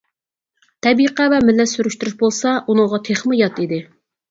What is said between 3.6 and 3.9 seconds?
ئىدى.